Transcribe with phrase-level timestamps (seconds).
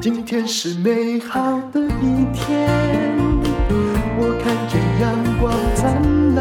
[0.00, 2.68] 今天是美好的一天，
[4.18, 6.38] 我看见阳光灿烂。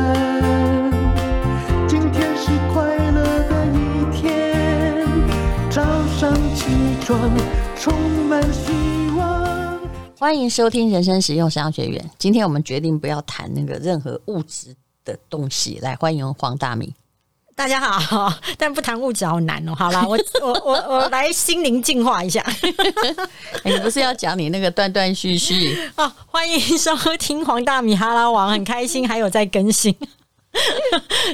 [1.87, 3.77] 今天是快乐的一
[4.15, 5.05] 天，
[5.69, 5.81] 早
[6.17, 6.65] 上起
[7.01, 7.29] 床
[7.75, 7.93] 充
[8.27, 8.71] 满希
[9.15, 9.79] 望。
[10.17, 12.09] 欢迎收听人生实用商学院。
[12.17, 14.75] 今天我们决定不要谈那个任何物质
[15.05, 16.93] 的东西，来欢迎黄大米。
[17.57, 19.73] 大家好， 但不谈物质好难哦。
[19.73, 22.45] 好啦，我 我我我来心灵净化一下。
[23.65, 26.09] 你不是要讲你那个断断续续哦？
[26.27, 29.93] 欢迎收听黄大米哈拉王，很开心，还有在更新。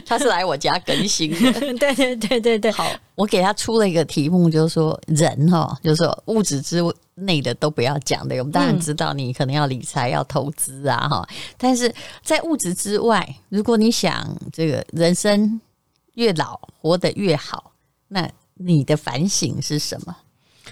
[0.06, 2.72] 他是来我家更新的，对对对对对。
[2.72, 6.82] 好，我给他出了一个题目，就是说人哈，就是说物质之
[7.16, 8.38] 内的都不要讲的。
[8.38, 15.60] 我们当然知道你可能要理财、要投资啊哈，但是在物质之外，如果你想这个人生。
[16.14, 17.72] 越老活得越好，
[18.08, 20.16] 那你的反省是什么？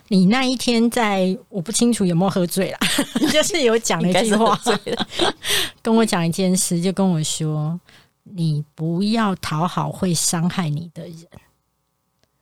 [0.08, 2.78] 你那一天在我不清楚有没有喝醉了，
[3.32, 4.60] 就是有讲了一句话，
[5.82, 7.80] 跟我讲一件事，就跟我说
[8.24, 11.26] ：“你不要讨好会伤害你的人。”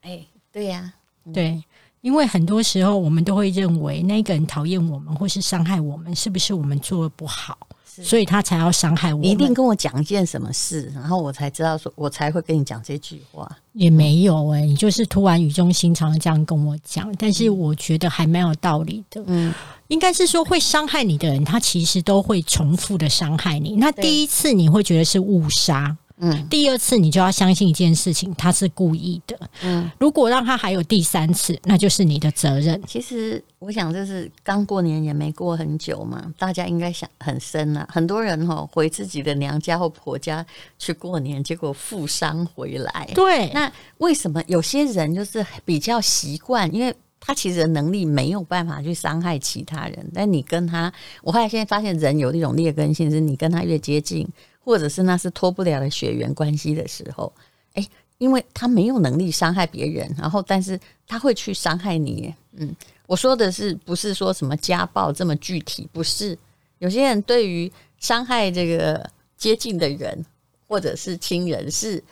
[0.01, 0.93] 哎，对呀、
[1.25, 1.63] 啊，对，
[2.01, 7.57] 因为很多时候我们都会认为那个人讨厌我们或是伤害我们，是不是我们做的不好？
[8.03, 9.19] 所以他才要伤害我。
[9.19, 13.49] 你一定跟我讲一件什么事，然后我才知道说，我才会跟你讲这句话。
[13.73, 19.23] 也没有哎、欸，你就是突然语重心长的这样跟我讲，但是我觉得还蛮有道理的。
[19.27, 19.53] 嗯，
[19.87, 23.75] 应该是说会伤害你的人，他其实都会重复的伤害你。
[23.75, 25.95] 那第一次你会觉得是误杀。
[26.21, 29.39] 嗯，第二次你就要相信一件事情，他是故意的。
[29.63, 32.81] 嗯，如果让他还有第三次，那就是你的责任。
[32.85, 37.87] 其实我想，就是刚过年也没过很久嘛，大家应该想很深啊。
[37.89, 40.45] 很多人哈回自己的娘家或婆家
[40.77, 43.09] 去过年，结果负伤回来。
[43.15, 46.69] 对，那为什么有些人就是比较习惯？
[46.75, 50.91] 因为他其实能力没有办法去伤害其他人，但你跟他，
[51.21, 54.27] 我后来现在发现人有一种劣根性，是你跟他越接近。
[54.63, 57.31] 或者是那是脱不了的血缘关系的时候，
[57.73, 57.87] 哎，
[58.17, 62.33] 因为他没有能力伤害别人，然后但是他会去伤害你。
[62.53, 62.75] 嗯，
[63.07, 65.87] 我说的是不是说什么家暴这么具体？
[65.91, 66.37] 不是，
[66.79, 70.25] 有些人对于伤害这个接近的人
[70.67, 72.03] 或者是亲人是，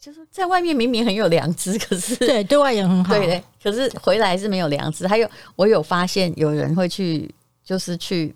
[0.00, 5.06] 就是在外面明明很有良知，可是对对外也很好，对，可是回来是没有良知。
[5.06, 7.32] 还有，我有发现有人会去，
[7.62, 8.34] 就是去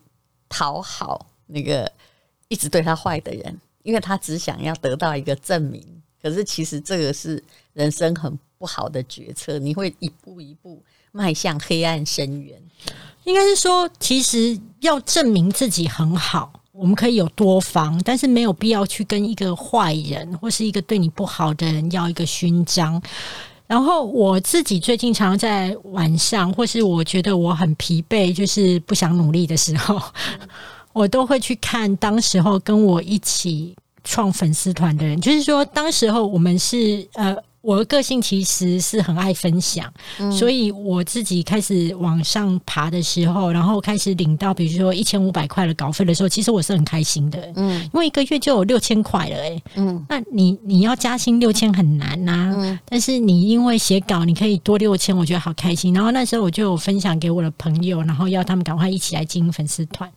[0.48, 1.90] 讨好那个。
[2.54, 5.84] 一直对他坏的人，因为他只想要得到一个证明。
[6.22, 7.42] 可是其实这个是
[7.72, 12.56] 人生很不好的决策，你会一步一步迈向黑暗深渊。
[13.24, 23.02] 应该是说，其实要证明自己很好，我们可以有多方，但是没有必要去跟一个坏人或是一个对你不好的人要一个勋章。
[23.66, 30.00] 然后我自己最近常常在晚上，或是我觉得我很疲惫，就是不想努力的时候。
[30.94, 33.74] 嗯我都会去看当时候跟我一起
[34.04, 55.92] 创粉丝团的人，就是说，当时候我们是呃，我的个性其实是很爱分享，嗯、所以我自己开始往上爬的时候，然后开始领到比如说一千五百块的稿费的时候，其实我是很开心的，嗯，因为一个月就有六千块了，哎，嗯，那你你要加薪六千很难呐、啊，嗯，但是你因为写稿你可以多六千，我觉得好开心。
[55.92, 60.08] 然后那时候我就有分享给我的朋友，然后要他们赶快一起来经营粉丝团。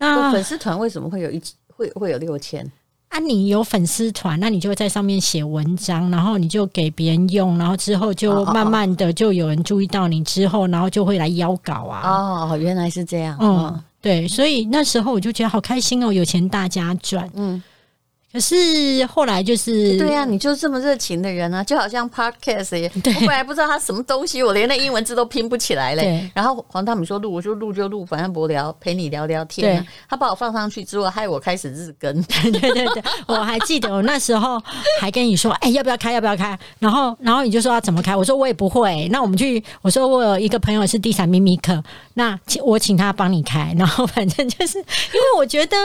[0.00, 2.68] 那粉丝团为什么会有一会会有六千
[3.10, 3.18] 啊？
[3.18, 12.48] 你有粉丝团，那你就会在上面写文章，然后你就给别人用，然后之后就慢慢的就有人注意到你，之后然后就会来邀稿啊。
[12.50, 13.36] 哦，原来是这样。
[13.40, 17.30] 嗯，对，所以那时候我就觉得好开心哦，有钱大家赚。
[17.34, 17.62] 嗯。
[18.32, 26.30] 可是后来就是对呀、啊，你就是这么热情的人啊，就好像 Podcast 也，我本来不知道他什么东西，我连那英文字都拼不起来嘞。
[26.32, 29.86] 然后黄大米说录，我说录就录，反正不聊陪你聊聊天、啊。
[30.08, 32.22] 他把我放上去之后，害我开始日更。
[32.22, 34.62] 对对对，我还记得我那时候
[35.00, 36.12] 还跟你说，哎、欸，要不要开？
[36.12, 36.56] 要不要开？
[36.78, 38.14] 然后然后你就说要怎么开？
[38.14, 39.08] 我说我也不会。
[39.10, 41.82] 那我们去，我说我有一个朋友是地产秘密客，
[42.14, 43.74] 那我请他帮你开。
[43.76, 44.84] 然后反正就是因
[45.14, 45.76] 为我觉得。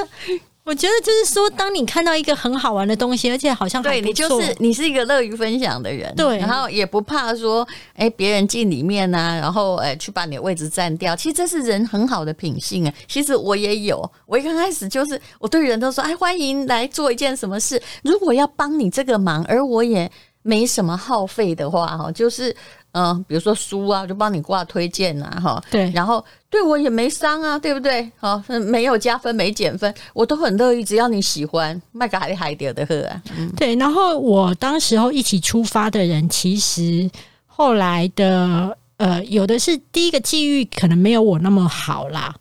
[0.66, 11.16] 我觉得就是说，当你看到一个很好玩的东西，而且好像对，你就是你是一个乐于分享的人，对，然后也不怕说，哎，别人进里面啊，然后哎，去把你的位置占掉。
[11.16, 12.94] 其实这是人很好的品性啊。
[13.08, 17.80] 其实我也有，我一刚开始就是我对人都说，哎，欢迎来做一件什么事。
[18.04, 20.12] 如果要帮你这个忙，而我也
[20.42, 22.50] 没什么耗费的话，哈，就是
[22.94, 26.26] 嗯、呃，比如说书啊，就帮你挂推荐呐，哈，对，然后
[26.56, 28.10] 对我也没伤啊，对不对？
[28.16, 33.76] 好，没有加分，没减分，我都很乐意，只要你喜欢，卖个海海点的喝啊，嗯，对。
[33.76, 37.12] 然后我当时候一起出发的人，其实
[37.46, 42.34] 后来的呃，有的是第一个际遇可能没有我那么好啦。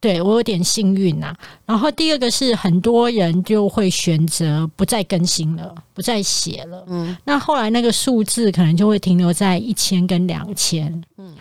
[0.00, 6.84] 对，我有点幸运呐、啊，然后第二个是很多人就会选择不再更新了，不再写了。
[6.88, 10.92] 嗯，那后来那个数字可能就会停留在一千跟两千。
[11.16, 11.34] 嗯，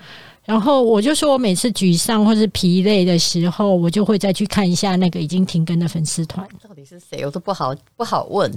[0.45, 8.51] 然后我就说我每次沮丧或是疲累的时候，我就会再去看一下那个已经停更的粉丝团，到底是谁，我都不好不好问。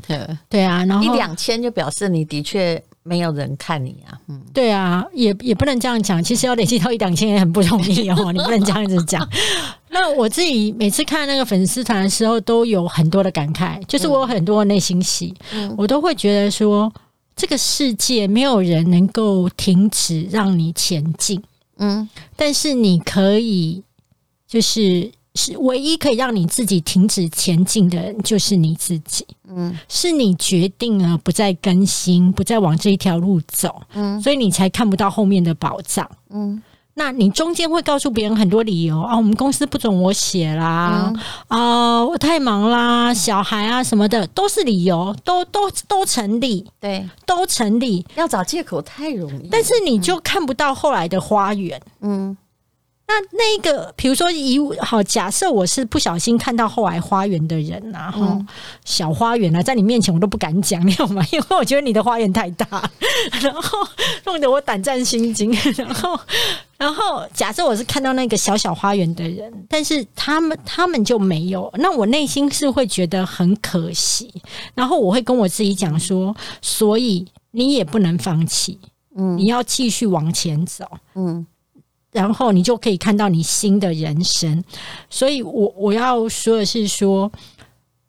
[0.48, 2.82] 对啊，然后一两千就表示你的确。
[3.04, 6.22] 没有人看你啊，嗯，对啊，也也不能这样讲。
[6.22, 9.26] 其实要累积到一两千也很不容易哦，你不能这样子讲。
[9.88, 16.92] 那我自己每次看那个粉丝团的时候，都有很多的感慨，就是我有很多的内心戏，嗯，我都会觉得说，
[17.34, 21.42] 这个世界没有人能够停止让你前进，
[21.78, 23.82] 嗯，但是你可以，
[24.46, 25.10] 就是。
[25.34, 29.24] 是唯一可以让你自己停止前进的，就是你自己。
[29.48, 33.80] 嗯，是你决定了不再更新，不再往这一条路走。
[33.92, 36.10] 嗯，所以你才看不到后面的宝藏。
[36.30, 36.60] 嗯，
[36.98, 41.12] 那你中间会告诉别人很多理由啊，我们公司不准我写啦，啊、
[41.48, 46.66] 嗯呃，我太忙啦，小孩啊什么的都是理由，都都都成立。
[46.80, 48.04] 对，都成立。
[48.16, 51.80] 要找借口太容易，但是你就看不到后来的花园。
[52.00, 52.36] 嗯。
[53.08, 58.46] 那那个，比如说以好假设我是不小心看到后来花园的人呐、啊，哈、嗯，
[58.84, 61.24] 小花园啊，在你面前我都不敢讲，你知道吗？
[61.32, 62.66] 因为我觉得你的花园太大，
[63.40, 63.78] 然后
[64.26, 65.50] 弄得我胆战心惊。
[65.78, 66.20] 然后，
[66.76, 74.30] 然后假设我是看到那个小小花园的人，但是他们他们就没有，那我内心是会觉得很可惜。
[74.74, 78.78] 然后我会跟我自己讲说，所以你也不能放弃，
[79.16, 80.84] 嗯，你要继续往前走，
[81.14, 81.46] 嗯。
[82.18, 84.64] 然后你就可以看到你新的人生，
[85.08, 87.30] 所以我我要说的是说，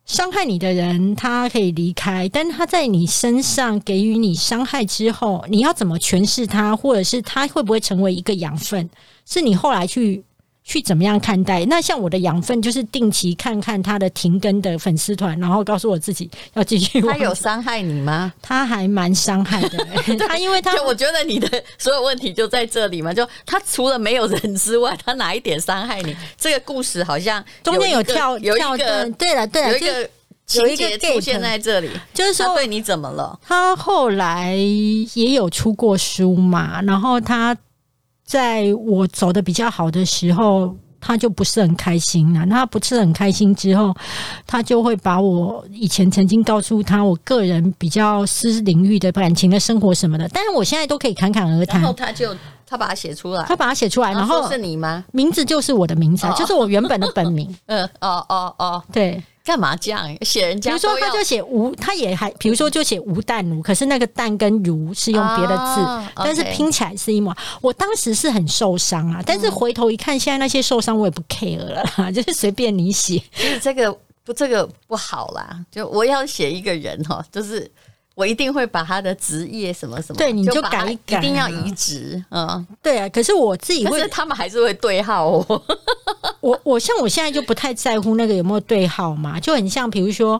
[0.04, 8.90] 伤害你的人他可以离开，但他在你身上给予你伤害之后，你要怎么诠释他，或者是他会不会成为一个养分，
[9.24, 10.24] 是你后来去。
[10.70, 11.64] 去怎么样看待？
[11.64, 17.00] 那像我的养分就是定期看看他的停更的粉丝团，然后告诉我自己要继续。
[17.00, 18.32] 他有伤害你吗？
[18.40, 20.16] 他还蛮伤害的、 欸。
[20.16, 23.12] 他因为他，我觉得你的 所有问题就在这里嘛。
[23.12, 26.16] 就他除了没有人之外，他哪一点伤害你？
[26.38, 30.08] 这个故事好像中间有跳有一个对了对了，有一个
[30.46, 33.36] 情节出现在这里，就是说对你怎么了？
[33.44, 34.54] 他后来
[35.14, 37.56] 也有出过书嘛，然后他。
[38.30, 42.46] 在我走的比较好的时候，他就不是很开心了。
[42.46, 43.92] 那他不是很开心之后，
[44.46, 51.80] 他就会把我以前曾经告诉他我个人比较私领域的感情的生活什么的，但是我现在都可以侃侃而谈。
[51.80, 52.32] 然后他就
[52.70, 55.04] 他把它写出来，他把它写出来，然后是你吗？
[55.10, 57.52] 名字就是我的名字，就是我原本的本名。
[57.66, 59.20] 嗯，哦哦哦，对。
[59.42, 60.70] 干嘛这样写人家？
[60.70, 67.34] 比如说，他就写吴，他也还，比如说就写吴淡如，可是那个“淡”跟“如”是用别的字，啊、但是拼起来是一模。
[67.60, 73.20] 我当时是很受伤啊，但是回头一看，现在那些受伤我也不 care 了啦， 就是随便你写。
[73.34, 73.90] 就是这个
[74.24, 75.58] 不，这个不好啦。
[75.72, 77.68] 就我要写一个人哈，就是。
[78.20, 83.08] 我一定会把他的职业什么什么，对，你就改一改，一定要移植，嗯，对啊。
[83.08, 85.62] 可是我自己会，可是他们还是会对号哦。
[86.40, 90.38] 我我像我现在就不太在乎那个有没有对号嘛，就很像比如说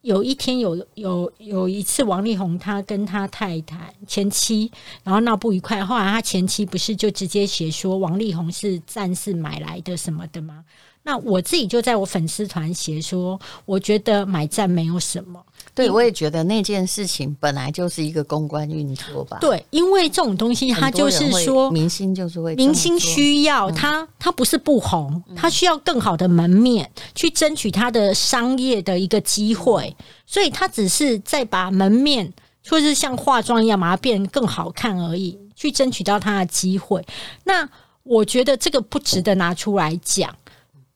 [0.00, 4.68] 有一天有有有一次王力宏他跟他太太前妻
[5.04, 10.64] 然后闹不愉快，后来他前妻不是就直接写说王力宏是战士买来的什么的吗？
[11.04, 15.38] 那我自己就在我粉丝团写说，我觉得买赞没有什么。
[15.74, 19.38] 对，我也觉得那件事情本来就是一个公关运作吧。
[19.40, 32.32] 对，因为这种东西，它就是说明星就是会明星需要他，他不是不红，他需要更好的门面去争取他的商业的一个机会，所以他只是在把门面，
[32.68, 37.04] 或是像化妆一样把它变更好看而已，去争取到他的机会。
[37.42, 37.68] 那
[38.04, 40.32] 我觉得这个不值得拿出来讲。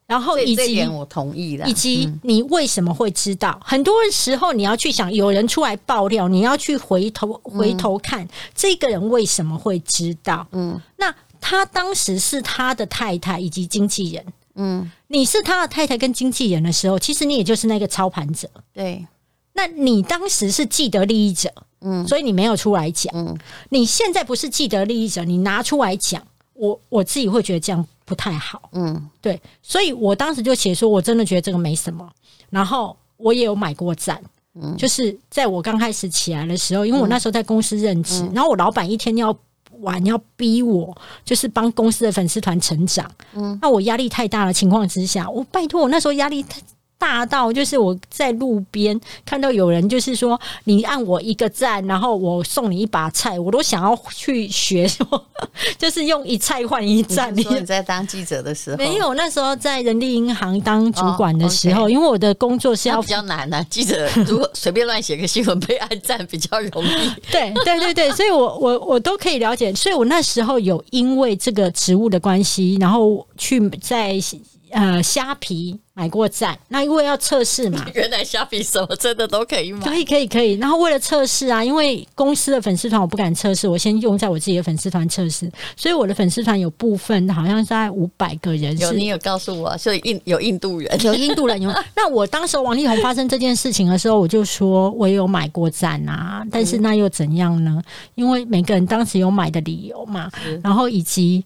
[0.08, 3.60] 然后以及我同意的，以及你为什么会知道？
[3.62, 10.46] 很多时候你要去想，有人出来爆料，你要去回头回头看这个人为什么会知道？
[10.52, 14.24] 嗯，那他当时是他的太太以及经纪人，
[14.54, 19.06] 嗯，你是他的太太跟经纪人的时候，其实你也就是那个操盘者，对。
[19.52, 23.36] 那你当时是既得利益者，嗯，所以你没有出来讲，嗯，
[23.70, 26.22] 你现在不是既得利益者，你拿出来讲，
[26.58, 27.86] 我我自己会觉得这样。
[28.08, 32.10] 不太好，嗯，对，所以我当时就写说，我真的觉得这个没什么，
[32.48, 34.18] 然后我也有买过赞，
[34.54, 39.38] 嗯，就是在我刚开始起来的时候，因为我那时候在公司任职，嗯、然后我老板一天要
[39.80, 46.62] 玩要逼我，就是帮公司的粉丝团成长，嗯，那我压力太大的情况之下，我拜托我那时候压力太。
[46.98, 55.06] 大到就是我在路边看到有人，就是说你按我一个赞，然后我送你一把菜，我都想要去学，说
[55.78, 57.34] 就是用一菜换一赞。
[57.36, 59.14] 你在当记者的时候没有？
[59.14, 63.66] 那时候在人力银行当主管的时候，哦 okay、因为我的工作是要比较难的、啊。
[63.70, 67.10] 记者如果随便乱写个新闻被按赞比较容易。
[67.30, 69.72] 对对对对，所以我我我都可以了解。
[69.72, 74.20] 所以我那时候有因为这个职务的关系，然后去在。
[74.70, 77.86] 呃，虾皮买过赞，那因为要测试嘛。
[77.94, 80.54] 原来虾皮什么真的都可以买，可以可以可以。
[80.54, 85.50] 然后为了测试啊，因为公司的粉丝团我不敢测试，我先用在我自己的粉丝团测试。
[85.76, 88.84] 所以我的粉丝团有部分好像在五百个人是。
[88.84, 91.70] 有你有告诉我，所以印 有印度人，有印度人有。
[91.96, 97.82] 那我当时王力宏发生这件事情的时候，我就说我也有买过站啊，但是那又怎样呢？
[98.14, 100.30] 因为每个人当时有买的理由嘛，
[100.62, 101.44] 然后以及。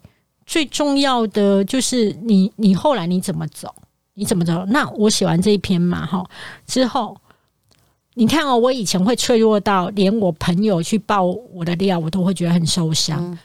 [0.52, 3.74] 最重要的就是你，你后来你怎么走？
[4.12, 4.62] 你怎么走？
[4.68, 6.22] 那我写完这一篇嘛，哈，
[6.66, 7.16] 之后
[8.12, 11.22] 你看哦，我以前会脆弱到连我朋友去爆
[11.54, 13.18] 我的料，我都会觉得很受伤。
[13.18, 13.38] 嗯、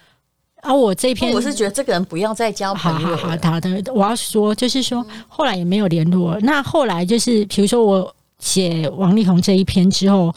[0.64, 3.08] 而我这篇，我是觉得这个人不要再交朋友。
[3.08, 6.38] 好好好，好的，我要说，就是说后来也没有联络。
[6.42, 10.36] 那后来就是，比如说我写王力宏这一篇之后，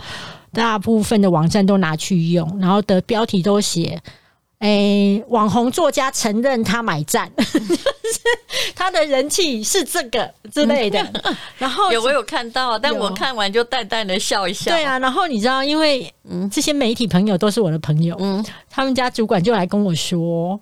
[0.52, 4.00] 大部分的网站都拿去用，然后的标题都写。
[4.60, 7.30] 诶、欸，网红作家承认他买赞，
[8.76, 11.04] 他的人气是这个之类的。
[11.58, 14.70] 然后 有我有看到，但我看完就淡淡的笑一笑。
[14.70, 20.60] 对啊，然后你知道，因为嗯，这些媒体朋友都是我的朋友，嗯，他们家主管就来跟我说。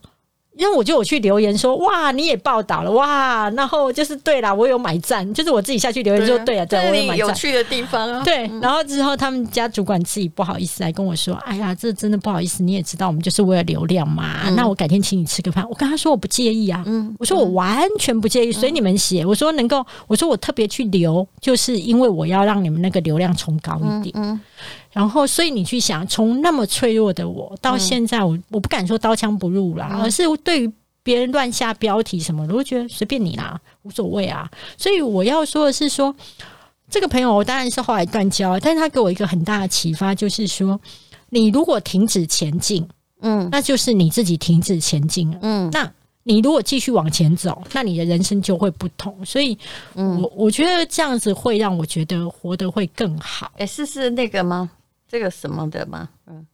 [0.59, 7.19] 因为我就有去留言说，哇，你也报道了哇，然后就是对啦，我有买赞，就是我自己下去留言说对啊，对，我有买赞。
[7.19, 15.65] 有趣的地方啊，对，然后之后他们家主管自己不好意思来跟我说，哎呀，这真的不好意思，你也知道我们就是为了流量嘛，嗯、那我改天请你吃个饭。
[15.71, 19.25] 我跟他说我不介意啊，嗯，我说我完全不介意，随你们写。
[19.25, 24.13] 我说能够，我说我特别去留，就是因为我要让你们那个流量冲高一点。
[24.17, 24.41] 嗯。
[24.99, 30.73] 嗯然后，所以你去想，从那么脆弱的我到现在我，我、嗯、我不敢说刀枪不入啦，嗯、而是对于
[31.05, 34.51] 别人乱下标题什么的，我觉得随便你啦，无所谓啊。
[34.77, 36.17] 所以我要说的是说，说
[36.91, 40.79] 这个朋友我当然是后来断交，但是他给我一个很大的启发，就是说，
[41.31, 42.85] 你如果停止前进，
[43.21, 45.89] 嗯，那就是你自己停止前进了，嗯，那
[46.25, 49.25] 你如果继续往前走，那你的人生就会不同。
[49.25, 49.57] 所以
[49.95, 53.53] 我，我、嗯、我觉得这样子会让我觉得活得会更好。
[53.59, 54.69] 哎，是是那个吗？
[55.09, 56.09] 这个什么的吗？
[56.27, 56.47] 嗯，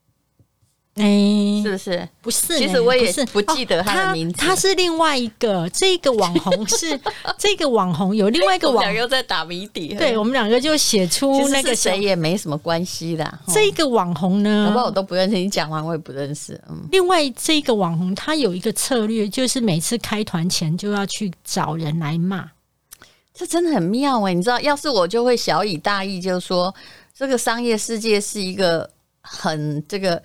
[0.95, 2.09] 哎、欸，是不是？
[2.23, 4.37] 不是，其实我也是不记得他的名字。
[4.37, 6.99] 哦、他，他是另外一个，这个网红是
[7.37, 9.93] 这个网红有另外一个网红，我们两个在打谜底。
[9.95, 13.39] 对，我们两个就写出那个谁也没什么关系的。
[13.49, 15.35] 这个网红呢，我我都不认识。
[15.37, 16.63] 你讲完我也不认识。
[16.71, 22.49] 嗯，另外这个网红他有一个策略，就是每次开团前就要去找人来骂，
[23.35, 24.35] 这真的很妙哎、欸！
[24.35, 26.73] 你知道，要是我就会小以大意，就是说。
[27.14, 28.90] 这个商业世界是一个
[29.21, 30.21] 很这个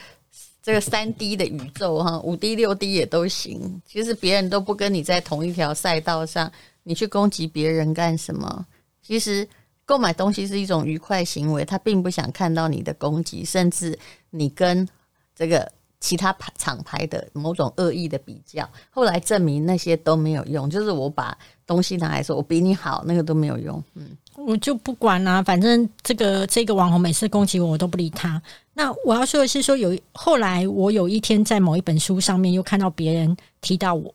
[0.62, 3.79] 这个三 D 的宇宙哈，五 D 六 D 也都行。
[3.86, 6.51] 其实别人都不跟你在同一条赛道上，
[6.84, 8.65] 你去攻击别人干什么？
[9.03, 9.48] 其实
[9.86, 13.98] 购买东西是一种愉快行为，他并不想看到你的攻击，甚至
[14.31, 14.88] 你跟
[15.36, 18.67] 这个其他牌厂牌的某种恶意的比较。
[18.89, 23.84] 后来证明那些都没有用，就是我把东西拿来说，我比你好，那个都没有用。
[23.93, 24.17] 嗯。
[24.46, 28.41] 我就不管啦、啊，反正这个这个网红每次攻击我，我都不理他。
[28.74, 34.13] 那我要说的是，说有后来我有一天在某一本书上面又看到别人提到我，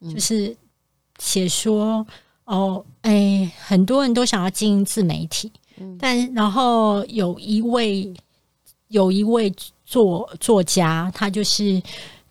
[0.00, 0.56] 嗯、就是
[1.18, 2.06] 写说
[2.44, 8.12] 哦，哎，很多人都想要经营自媒体，嗯、但然后有一位
[8.88, 9.52] 有一位
[9.84, 11.82] 作作家，他就是。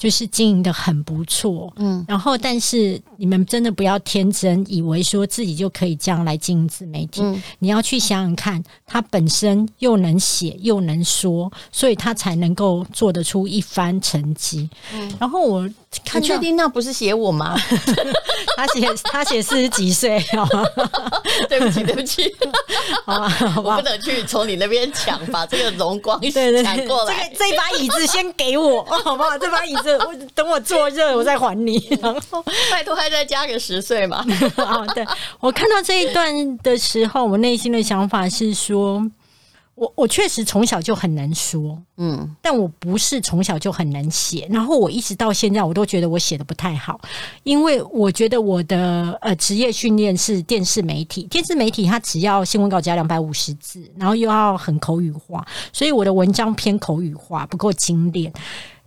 [0.04, 7.22] 就是经营的很不错，嗯，然后但是你们真的不要天真，以为说自己就可以这样来经营自媒体。
[7.22, 14.70] 嗯，你要去想想看，他本身又能写又能说，所以他才能够做得出一番成绩。
[14.94, 15.70] 嗯，然后我
[16.06, 17.56] 看确定那不是写我吗？
[18.56, 20.24] 他写他写四十几岁，
[21.50, 22.34] 对不起对不起，
[23.06, 27.30] 好吧，好吧，我不能去从你那边抢，把这个荣光抢过来。
[27.38, 29.38] 这这把椅子先给我，好不好？
[29.38, 29.98] 这把椅子。
[29.98, 31.82] 我等我坐热，我再还你。
[32.02, 34.26] 然后 拜托，还再加个十岁嘛？
[34.58, 35.06] 啊，对，
[35.40, 39.04] 我看到这一段的时候，我内心的想法是说，
[39.76, 44.48] 我我确实从小就很难说，嗯，但我不是从小就很难写。
[44.50, 47.02] 然后我一直到现在，我都觉得我写的不太好，
[47.44, 58.32] 因为我觉得我的呃职业训练是电视媒体，电视媒体它只要新闻稿加两百五十字，然后又要很口语化，所以我的文章偏口语化，不够精炼。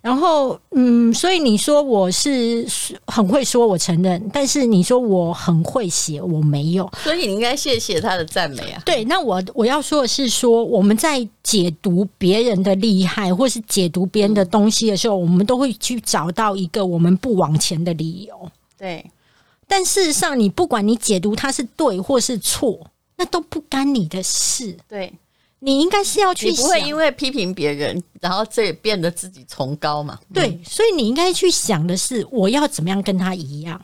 [0.06, 2.64] 然后，嗯，所以你说我是
[3.08, 4.30] 很会说，我承认。
[4.32, 6.88] 但是你说我很会写，我没有。
[7.02, 8.80] 所以你应该谢谢他的赞美啊。
[8.86, 18.48] 对，那我我要说的是说，我们在解读别人的厉害，或是解读别人的东西的时候，我们都会去找到一个我们不往前的理由。
[18.78, 19.04] 对，
[19.66, 22.78] 但事实上，你不管你解读他是对或是错，
[23.16, 24.76] 那都不干你的事。
[24.88, 25.12] 对。
[25.60, 30.18] 你应该是要去，你不会因为批评别人，然后这也变得自己崇高嘛？
[30.32, 33.80] 对，所以你应该去想的是，我要怎么样跟他一样，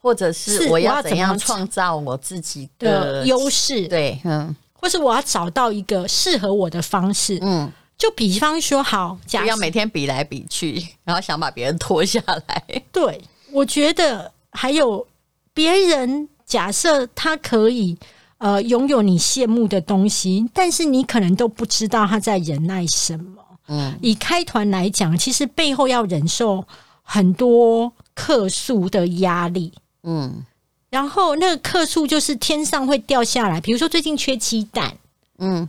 [0.00, 3.86] 或者是我要怎样创造我自己的优势？
[3.86, 7.38] 对，嗯，或是我要找到一个适合我的方式。
[7.42, 12.82] 嗯，就比方说，好，不要每天比来比去， 然后想把别人拖下来。
[12.90, 13.20] 对，
[13.52, 15.06] 我觉得还有
[15.52, 17.98] 别人，假设他可以。
[18.44, 23.42] 呃，拥有你羡慕的东西，但是你可能都不知道他在忍耐什么。
[23.68, 26.62] 嗯，以开团来讲，其实背后要忍受
[27.02, 29.72] 很多客诉的压力。
[30.02, 30.44] 嗯，
[30.90, 34.94] 然后那个客诉就是天上会掉下来，比如说最近缺鸡蛋。
[35.38, 35.66] 嗯。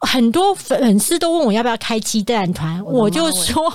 [0.00, 3.72] 很多粉丝都问我要不要开鸡蛋团，我就说 我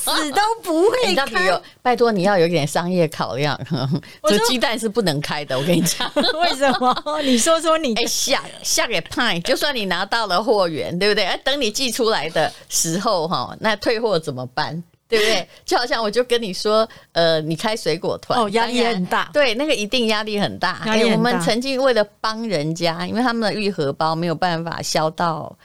[0.00, 1.60] 死都不会开。
[1.82, 3.58] 拜托你要有点商业考量，
[4.26, 5.56] 这鸡蛋是不能开的。
[5.58, 6.10] 我跟你讲，
[6.40, 7.20] 为什么？
[7.22, 11.24] 你说说你哎下下给派，就算你拿到了货源，对不对？
[11.24, 14.82] 哎，等你寄出来的时候哈，那退货怎么办？
[15.14, 15.48] 对不对？
[15.64, 19.30] 就好像我就跟你说，呃，你开水果团哦，压力很大。
[19.32, 20.82] 对，那个一定压力很大。
[20.84, 25.56] 哎、欸，我们曾经为了帮人家，因为他们的愈合包没有办法销到，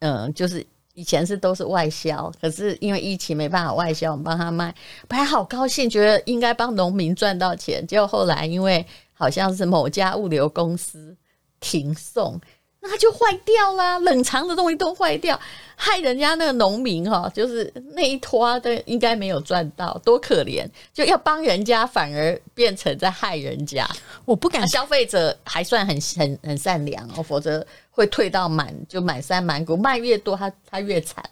[0.00, 0.64] 嗯、呃，就是
[0.94, 4.74] 以前是都是外销，可是因为疫情没办法外销，我们帮他卖，
[5.06, 7.86] 本来好高兴，觉得应该帮农民赚到钱。
[7.86, 11.16] 结果后来因为好像是某家物流公司
[11.60, 12.40] 停送。
[12.80, 15.38] 那就坏掉啦，冷藏的东西都坏掉，
[15.76, 20.66] 害人家那个农民哈，就是那一拖的应该没有赚到，多可怜！
[20.94, 23.86] 就要帮人家，反而变成在害人家。
[24.24, 31.22] 我不敢，消费者还算很很很善良哦，否则会退到满就满山满谷，卖越多他他越惨。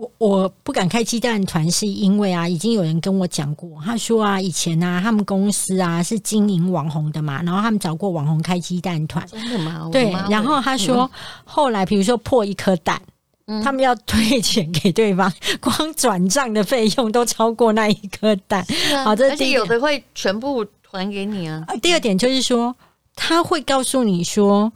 [0.00, 9.90] 我我不敢开鸡蛋团，是因为啊，已经有人跟我讲过，他说啊，以前啊，他们公司啊是经营网红的嘛，然后他们找过网红开鸡蛋团，真的吗？
[9.92, 11.10] 对，然后他说，嗯、
[11.44, 12.98] 后来比如说破一颗蛋，
[13.46, 18.64] 嗯、他们要退钱给对方，光转账的费用都超过那一颗蛋。
[18.94, 21.62] 啊、好，这第一，而且有的会全部还给你啊。
[21.82, 22.74] 第二点就是说，
[23.14, 24.72] 他会告诉你说。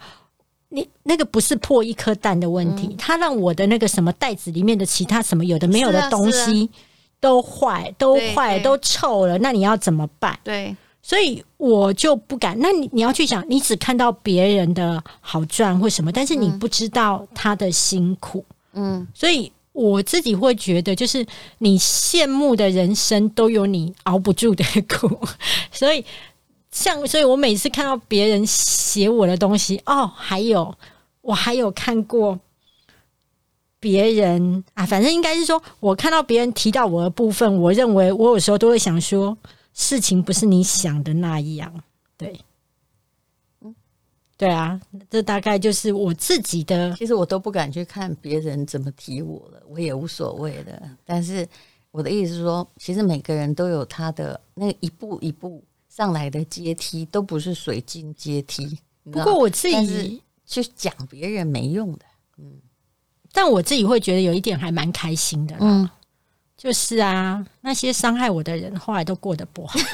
[0.74, 6.68] 你那个不是破一颗蛋的问题，嗯、他让我的那个什么袋子里面的其他什么有的没有的东西
[7.20, 9.38] 都坏，都坏，都臭了。
[9.38, 10.36] 那你要怎么办？
[10.42, 12.58] 对，所以我就不敢。
[12.58, 18.44] 那你你要去想，你只看到别人的好赚或什么，但是你不知道他的辛苦。
[18.72, 21.24] 嗯，所以我自己会觉得，就是
[21.58, 25.20] 你羡慕的人生都有你熬不住的苦，
[25.70, 26.04] 所以。
[26.74, 30.74] 像，所以我每次看到别人写我的东西，哦，还有
[31.20, 32.36] 我还有看过
[33.78, 39.38] 别人啊，反正应该是说，我看到别人提到我的部分，我认为我有时候都会想说，
[39.72, 41.72] 事情不是你想的那样，
[42.16, 42.40] 对，
[43.60, 43.72] 嗯，
[44.36, 46.92] 对啊，这大概就是我自己的。
[46.96, 50.82] 其实我都不敢去看别人怎么提我了，我也无所谓的。
[51.04, 51.48] 但是
[51.92, 55.62] 我的意思是说，其实每个人都有他的那一步一步。
[55.94, 62.04] 上来的阶梯都不是水晶阶梯，不过我自己去讲别人没用的，
[62.36, 62.60] 嗯，
[63.32, 65.88] 但我自己会觉得有一点还蛮开心的，嗯，
[66.56, 69.78] 就是啊，那些伤害我的人后来都过得不好。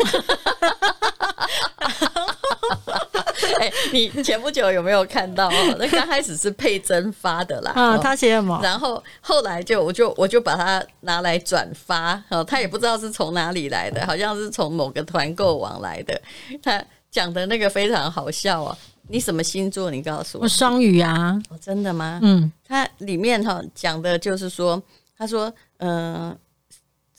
[3.58, 5.50] 哎、欸，你前不久有没有看到？
[5.78, 8.60] 那刚开始是佩珍发的啦，啊，他写什么？
[8.62, 16.20] 然后后来就我就我就把它拿来转发，哦，他也不知道是从哪里来的，好像是从某个团购网来的。
[16.62, 18.76] 他讲的那个非常好笑哦。
[19.08, 19.90] 你什么星座？
[19.90, 20.44] 你告诉我。
[20.44, 21.36] 我双鱼啊。
[21.48, 22.20] 哦，真的吗？
[22.22, 22.50] 嗯。
[22.66, 24.80] 他里面哈讲的就是说，
[25.18, 26.36] 他说，嗯、呃，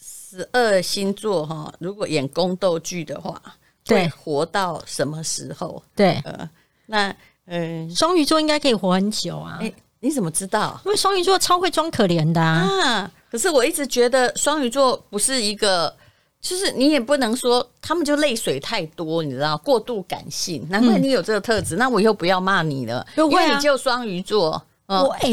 [0.01, 3.41] 十二星座哈，如果演宫斗剧的话。
[3.91, 5.81] 对，活到什么时候？
[5.95, 6.49] 对，呃，
[6.87, 9.57] 那嗯，双鱼座应该可以活很久啊。
[9.61, 10.79] 哎，你怎么知道？
[10.85, 13.11] 因为双鱼座超会装可怜的啊，啊。
[13.29, 15.95] 可是我一直觉得双鱼座不是一个，
[16.41, 20.67] 就是你也不能说他们就泪水太多，你知道，过度感性。
[20.69, 24.61] 难怪你有这个特质，嗯、那我以后不要骂你了，因为你就双鱼座。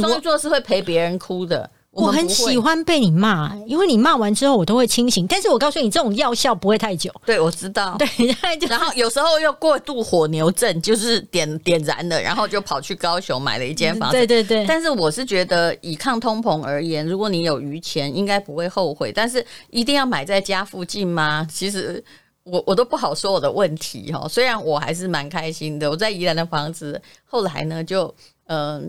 [0.01, 1.69] 双鱼座是会陪别人哭的。
[1.91, 5.27] 我，很喜欢被你骂，因为你骂完之后我都会清醒。
[5.27, 7.11] 但是我告诉你，这种药效不会太久。
[7.25, 7.97] 对，我知道。
[7.99, 8.07] 对，
[8.69, 14.17] 然后有时候又过度火牛症，就是点点燃了，然后就跑去高雄买了一间房子。
[14.17, 14.65] 对对对。
[14.67, 19.11] 但是我是觉得，以抗通膨而言，如果你有余钱，应该不会后悔。
[19.11, 21.49] 但是一定要买在家附近吗？
[21.51, 22.05] 其实
[22.45, 24.29] 我我都不好说我的问题哈。
[24.29, 28.15] 虽然我还是蛮开心的，我在宜兰的房子，后来呢就
[28.47, 28.83] 嗯、呃、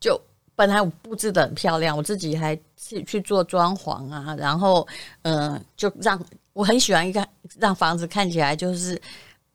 [0.00, 0.18] 就。
[0.56, 4.86] 本来我布置得很漂亮，我自己还自己去做装潢啊，然后
[5.22, 6.20] 嗯、就让
[6.52, 7.24] 我很喜欢一个
[7.60, 9.00] 让房子看起来就是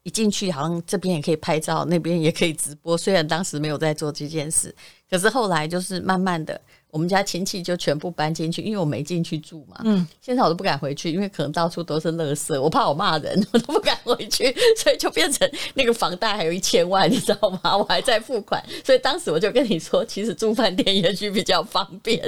[0.04, 2.98] 一进去好像这边也可以拍照，那边也可以直播。
[2.98, 4.74] 虽然当时没有在做这件事，
[5.10, 6.62] 可是后来就是慢慢的。
[6.92, 9.78] 我们家亲戚就全部搬进去，因为我没进去住嘛。
[9.86, 17.78] 嗯，现在我都不敢回去，因为可能到处都是垃圾，我怕我骂人， 我都不敢回去，所以就变成那个房贷还有一千万，你知道吗？
[17.78, 22.22] 我还在付款，所以当时我就跟你说，其实住饭店也许比较方便。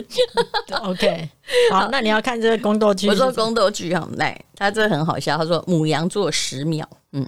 [0.82, 1.30] OK，
[1.70, 7.28] 好，那你要看这个宫斗剧，我说宫斗剧很来，他这很好笑，他说母羊座十秒，嗯，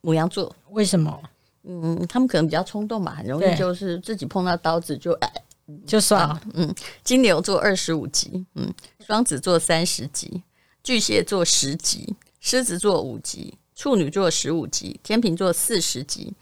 [0.00, 1.16] 母羊座为什么？
[1.68, 5.32] 嗯，他们可能比较冲动吧，很容易就是自己碰到刀子就哎。
[5.86, 8.72] 就算了，嗯，金牛座二十五集，嗯，
[9.06, 10.42] 双子座三十集，
[10.82, 16.32] 巨蟹座十集，狮子座五集，处女座十五集，天秤座四十集，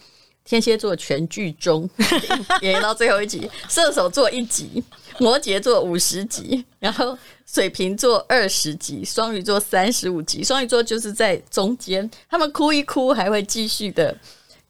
[0.45, 1.89] 天蝎座全剧终，
[2.61, 4.85] 演到最后一集，射手座一集，
[5.19, 14.15] 摩羯座五十集，然后水瓶座二十集，双鱼座三十五集，双鱼座就是在中间，他们哭一哭还会继续的。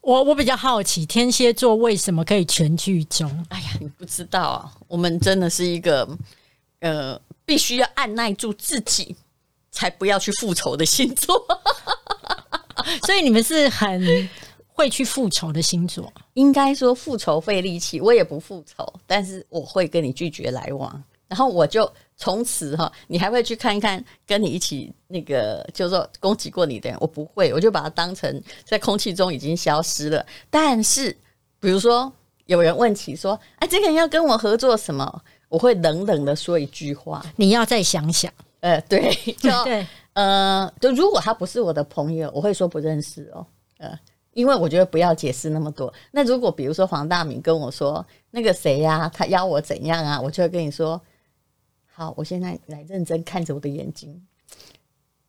[0.05, 3.27] 我我比较好奇，天蝎座为什么可以全剧终？
[3.49, 4.71] 哎呀，你不知道啊！
[4.87, 6.07] 我们真的是一个
[6.79, 9.15] 呃，必须要按耐住自己，
[9.71, 11.43] 才不要去复仇的星座。
[13.03, 14.29] 所以你们是很
[14.67, 16.13] 会去复仇的星座。
[16.35, 21.91] 应该说复仇费力气，我也不复仇，但是我会跟你拒绝来往，然后我就。
[22.17, 30.25] 从此哈，你还会去看一看跟你一起那个，就是说攻击过你的人，我不会，我就把它当成在空气中已经消失了。
[30.49, 31.11] 但是，
[31.59, 32.09] 比如说
[32.45, 35.21] 有人问起说，哎，这个人要跟我合作什么？
[35.49, 38.31] 我会冷冷的说一句话， 你要再想想。
[38.61, 43.45] 呃，对， 就对，呃，就如果他不是我的朋友，我会说不认识哦。
[43.79, 43.91] 呃，
[44.31, 45.93] 因为我觉得不要解释那么多。
[46.11, 51.01] 那如果比如说黄大明跟我说那个谁呀、啊，他邀我怎样啊，我就会跟你说。
[51.97, 54.21] 好，我现在来认真看着我的眼睛，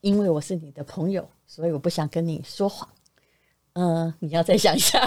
[0.00, 2.88] 因为我是你的朋友，所以我不想跟你说谎。
[3.74, 5.00] 嗯、呃，你要再想一下。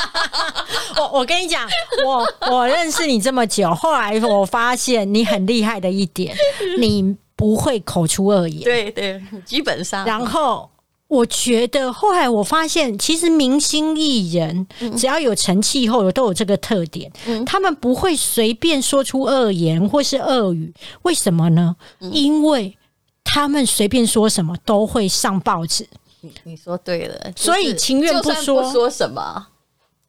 [1.00, 1.66] 我我跟你讲，
[2.04, 6.36] 我我认识你这么久，后来我发现你很厉害的一点，
[6.78, 8.62] 你不会口出恶言。
[8.62, 10.04] 对对，基本上。
[10.04, 10.70] 然后。
[11.08, 14.66] 我觉得后来我发现，其实明星艺人
[14.96, 17.10] 只要有成气候，都有这个特点，
[17.46, 20.74] 他们不会随便说出恶言或是恶语。
[21.02, 21.76] 为什么呢？
[22.00, 22.76] 因为
[23.22, 25.86] 他们随便说什么都会上报纸。
[26.22, 29.46] 你你说对了，所以情愿不说，说什么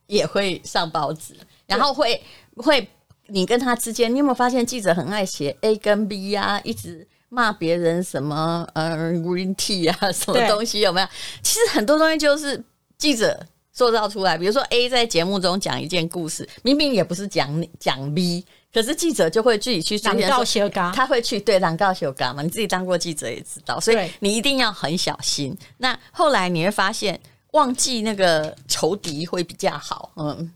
[0.08, 1.36] 也会上报纸，
[1.68, 2.20] 然后会
[2.56, 2.90] 会
[3.28, 7.08] 你跟他之间，你有没有发现记者很爱写 A 跟 B 呀，一直。
[7.30, 11.08] 骂别人什么呃 green tea 啊， 什么东西有没有？
[11.42, 12.64] 其实很多东西就是
[12.98, 13.38] 记者
[13.74, 14.38] 塑造出来。
[14.38, 20.14] 比如说 A 在节目中讲一件故事，明明也不是讲讲 B，可是记者就会自己去说。
[20.28, 22.42] 告修他会去对让告修嘎嘛？
[22.42, 25.56] 你自己当过记者也知道，所以你一定要很小心。
[25.78, 27.20] 那后来你会发现，
[27.52, 30.12] 忘记那个仇敌会比较好。
[30.16, 30.50] 嗯，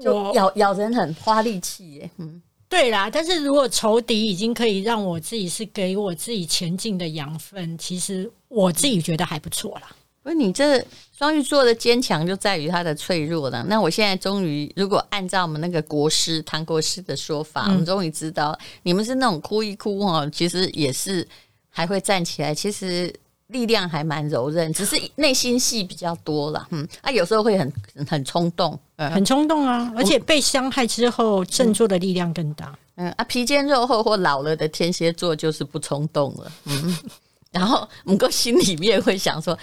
[0.00, 2.10] 就咬咬人很花力气耶。
[2.18, 2.42] 嗯。
[2.72, 9.94] 对啦，但是如果仇敌已经可以让我自己是给我自己前进的养分，其实我自己觉得还不错啦。
[10.22, 10.82] 不是你这
[11.14, 13.62] 双鱼座的坚强就在于它的脆弱了。
[13.68, 21.28] 那我现在终于，如果按照我们那个国师唐国师的说法，嗯、我们终于知道你们是那种哭一哭哈，其实也是
[21.68, 22.54] 还会站起来。
[22.54, 23.14] 其实。
[23.52, 26.66] 力量还蛮柔韧，只是内心戏比较多了。
[26.70, 27.72] 嗯，啊，有时候会很
[28.08, 32.76] 很冲动，嗯，很冲动啊，而且被伤害之后振作的力量更大。
[32.96, 36.50] 嗯啊，皮坚肉厚或老了的天蝎座就是不冲动了。
[36.64, 36.98] 嗯，
[37.52, 39.56] 然后我们心里面会想说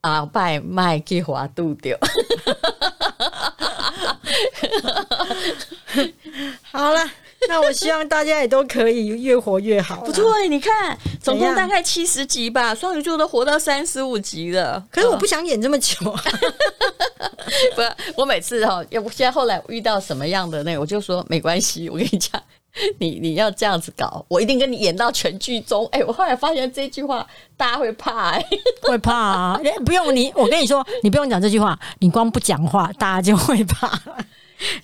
[0.00, 1.98] 啊，拜麦给华度掉。
[6.70, 7.10] 好了。
[7.48, 9.96] 那我希望大家也都可以越活越好。
[10.02, 14.84] 不错，你看，总共大概七十集吧，双鱼座都活到三十五集了。
[14.90, 15.96] 可是我不想演这么久。
[17.74, 17.82] 不，
[18.16, 21.88] 我每次哈，要不现在后来遇到什么样的那个，我就说没关系。
[21.88, 22.40] 我跟你讲，
[22.98, 25.86] 你 你要这样子搞，我一定跟你演到全剧终。
[25.92, 27.26] 哎，我后来发现这句话
[27.56, 28.44] 大家会怕，哎，
[28.82, 29.60] 会怕啊！
[29.86, 33.98] 不用你，我跟你说，你不用讲这句话，你光不讲话，大家就会怕。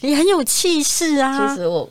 [0.00, 1.50] 你很有气势啊！
[1.50, 1.86] 其实我，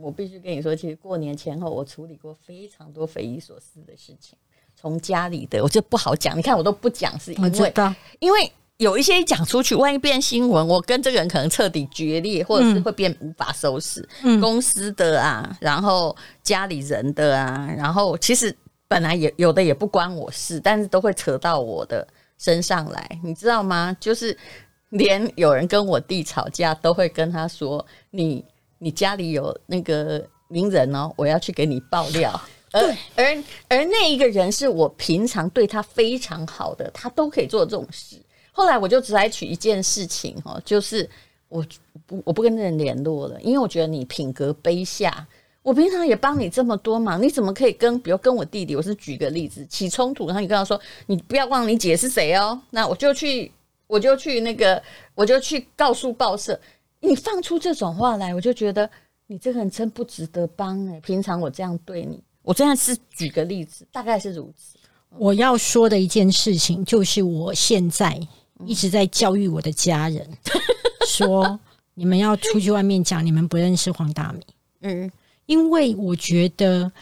[0.00, 4.38] 我我必须跟你说，其实过年前后，我处理过非常多匪夷所思的事情。
[4.76, 6.36] 从家里的，我就不好讲。
[6.36, 7.72] 你看，我都不讲，是因为
[8.18, 14.08] 因为有一些一讲出去，万一变新闻，我跟这个人可能彻底决裂，或者是会变无法收拾。
[14.22, 18.56] 嗯、公司的啊，然后家里人的啊，然后其实
[18.88, 22.06] 本来也有的也不关我事，但是都会扯到我的
[22.38, 23.96] 身上来，你知道吗？
[24.00, 24.36] 就是。
[24.90, 28.44] 连有人跟我弟吵架，都会跟他说：“你
[28.82, 32.32] 你家里有那个名人哦，我要去给你爆料。
[32.72, 32.80] ”而
[33.14, 38.16] 而而那一个人是我平常对他非常好的，他都可以做这种事。
[38.52, 41.08] 后来我就只采取一件事情哦，就是
[41.48, 41.64] 我
[42.06, 45.26] 不我不跟那人联络了，因为我觉得你品格卑下。
[45.62, 48.74] 我平常也帮你这么多忙，你怎么可以跟比如跟我弟弟？
[48.74, 53.52] 我是举个例子起冲突，然后你跟他说：“你不要忘了你姐是谁哦。”那我就去。
[53.86, 54.80] 我就去那个，
[55.16, 56.56] 我就去告诉报社，
[57.00, 58.88] 你放出这种话来，我就觉得
[59.26, 61.00] 你这个人真不值得帮哎。
[61.00, 64.76] 平常我这样对你，我真的是举个例子，大概是如此。
[65.16, 68.20] 我要说的一件事情就是，我现在
[68.66, 70.28] 一直在教育我的家人，
[71.08, 71.58] 说
[71.94, 74.40] 你们要出去外面讲，你们不认识黄大米，
[74.82, 75.10] 嗯，
[75.46, 76.92] 因为我觉得，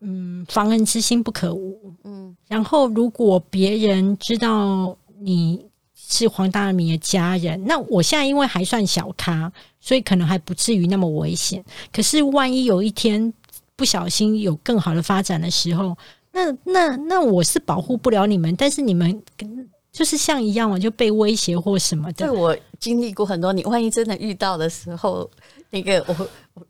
[0.00, 5.68] 嗯，防人之心不可无，嗯，然后如果别人知道你。
[6.10, 11.64] 是黄大明的家人，那我现在因为还算小咖，所以可能还不至于那么危险。
[11.92, 13.32] 可是万一有一天
[13.76, 15.96] 不小心有更好的发展的时候，
[16.32, 19.22] 那那那我是保护不了你们，但是你们
[19.92, 22.26] 就是像一样嘛，就被威胁或什么的。
[22.26, 25.30] 对，我经历过很多，你万一真的遇到的时候，
[25.70, 26.66] 那个我我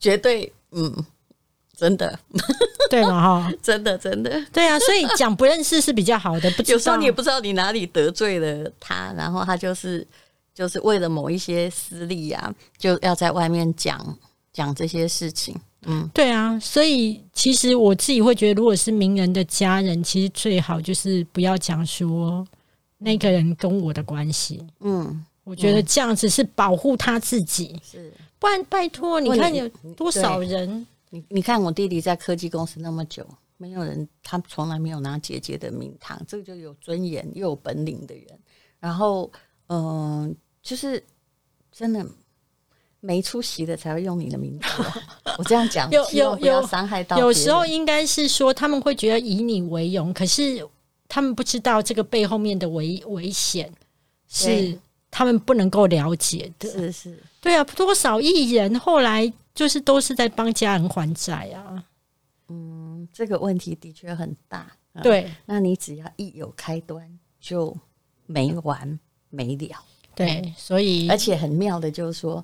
[0.00, 0.92] 绝对嗯。
[1.80, 2.18] 真的，
[2.90, 3.52] 对嘛哈？
[3.62, 6.50] 真的，真的，对啊，所以讲不认识是比较好的。
[6.50, 10.06] 不，有时候你也不知道你哪里得罪了他，然后他就是
[10.54, 14.18] 就是为了某一些私利啊，就要在外面讲
[14.52, 15.56] 讲这些事情。
[15.86, 22.46] 嗯，对啊，所以其实我自己会觉得，如果是名人的家人，其实最好就是不要讲说
[22.98, 24.62] 那个人跟我的关系。
[24.80, 27.80] 嗯，我觉得这样子是保护他自己。
[27.82, 29.66] 是，不然拜托，你看有
[29.96, 30.86] 多少人。
[31.12, 38.26] 你你看，我弟弟在科技公司那么久，没有人，他从来没有拿姐姐的名堂，这个就有尊严又有本领的人。
[38.78, 39.30] 然后，
[39.66, 41.04] 嗯、呃，就是
[41.72, 42.06] 真的
[43.00, 44.66] 没出息的才会用你的名字。
[45.36, 47.18] 我这样讲， 有有有伤害到。
[47.18, 50.64] 有时候应该是说他们会觉得以你为荣，可是
[51.08, 53.72] 他们不知道这个背后面的危危险
[54.28, 54.78] 是
[55.10, 56.70] 他们不能够了解的。
[56.70, 59.32] 是是，对啊，多少艺人后来。
[59.60, 61.84] 就是都是在帮家人还债啊，
[62.48, 64.72] 嗯，这个问题的确很大。
[65.02, 67.76] 对，嗯，那你只要一有开端，就
[68.24, 69.76] 没完没了。
[70.14, 72.42] 对，所以而且很妙的就是说，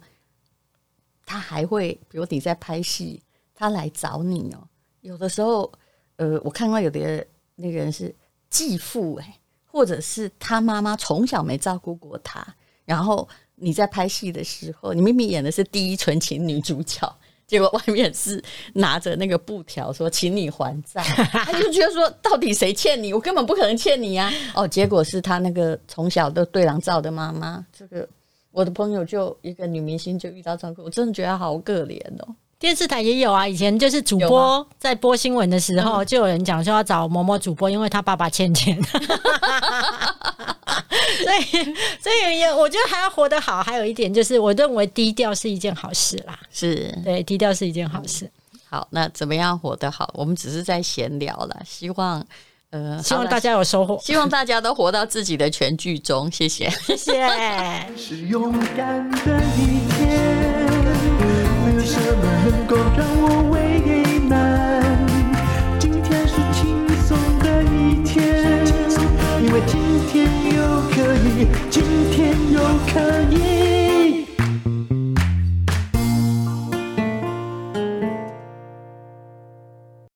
[1.25, 3.23] 他还会，比如你在拍戏，
[3.55, 4.69] 他来找你哦。
[5.01, 5.73] 有的时候，
[6.17, 8.15] 呃，我看到有的那个人是
[8.51, 12.47] 继父哎，或者是他妈妈从小没照顾过他，
[12.85, 13.27] 然后。
[13.57, 17.11] 你在拍戏的时候，你明明演的是第一纯情女主角，
[17.47, 18.43] 结果外面是
[18.75, 23.13] 拿着那个布条说“请你还债”， 他就觉得说到底谁欠你？
[23.15, 24.33] 我根本不可能欠你呀！
[24.55, 27.65] 哦，结果是他那个从小都对狼照的妈妈。
[27.73, 28.09] 这个
[28.51, 32.35] 我的朋友就一个女明星就遇到这样，我真的觉得好可怜哦。
[32.59, 38.77] 电视台也有啊，以前就是主播在播新闻的时候，就有人讲说要找某某主播，因为他爸爸欠钱。
[41.25, 43.63] 所以，所以也我觉得还要活得好。
[43.63, 46.39] 还有一点就是，我认为低调是一件好事啦。
[46.53, 48.31] 是对，低调是一件好事。
[48.69, 50.11] 好，那怎么样活得好？
[50.15, 51.57] 我们只是在闲聊了。
[51.65, 52.25] 希望
[52.71, 53.97] 呃，希望大家有收获。
[54.03, 56.31] 希望大家都活到自己的全剧终。
[56.31, 57.29] 谢谢，谢谢。
[57.97, 60.09] 是勇敢的一天，
[61.65, 63.81] 没有什么能够让我为
[71.69, 73.56] 今天又可以